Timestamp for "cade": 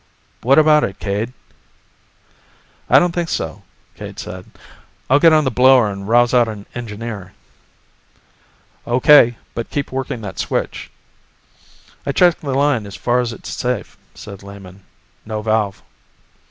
0.97-1.31, 3.95-4.17